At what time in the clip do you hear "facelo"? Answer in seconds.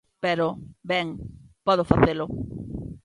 1.91-2.25